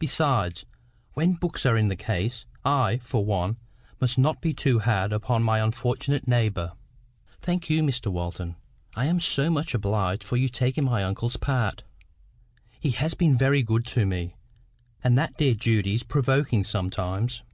Besides, 0.00 0.64
when 1.14 1.34
books 1.34 1.64
are 1.64 1.76
in 1.76 1.86
the 1.86 1.94
case, 1.94 2.46
I, 2.64 2.98
for 3.00 3.24
one, 3.24 3.58
must 4.00 4.18
not 4.18 4.40
be 4.40 4.52
too 4.52 4.80
hard 4.80 5.12
upon 5.12 5.44
my 5.44 5.60
unfortunate 5.60 6.26
neighbour." 6.26 6.72
"Thank 7.40 7.70
you, 7.70 7.82
Mr 7.82 8.08
Walton. 8.10 8.56
I 8.96 9.06
am 9.06 9.20
so 9.20 9.50
much 9.50 9.74
obliged 9.74 10.22
to 10.22 10.34
you 10.34 10.48
for 10.48 10.54
taking 10.54 10.82
my 10.82 11.04
uncle's 11.04 11.36
part. 11.36 11.84
He 12.80 12.90
has 12.90 13.14
been 13.14 13.38
very 13.38 13.62
good 13.62 13.86
to 13.94 14.04
me; 14.04 14.34
and 15.04 15.16
that 15.16 15.36
dear 15.38 15.54
Judy 15.54 15.94
is 15.94 16.02
provoking 16.02 16.64
sometimes. 16.64 17.44